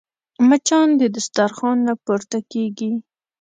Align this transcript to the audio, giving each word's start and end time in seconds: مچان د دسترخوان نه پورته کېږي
مچان 0.49 0.87
د 1.01 1.01
دسترخوان 1.15 1.77
نه 1.87 1.93
پورته 2.05 2.39
کېږي 2.51 2.91